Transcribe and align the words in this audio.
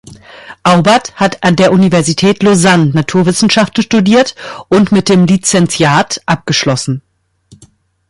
Aubert 0.63 1.13
hat 1.17 1.43
an 1.43 1.55
der 1.55 1.71
Universität 1.71 2.41
Lausanne 2.41 2.87
Naturwissenschaften 2.89 3.83
studiert 3.83 4.33
und 4.67 4.91
mit 4.91 5.09
dem 5.09 5.25
Lizentiat 5.27 6.23
abgeschlossen. 6.25 7.03